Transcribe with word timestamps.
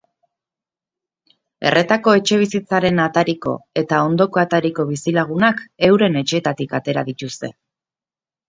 Erretako 1.71 2.13
etxebizitzaren 2.19 3.01
atariko 3.05 3.53
eta 3.83 3.99
ondoko 4.07 4.41
atariko 4.45 4.87
bizilagunak 4.93 5.63
euren 5.91 6.19
etxeetatik 6.23 6.75
atera 6.83 7.09
dituzte. 7.13 7.53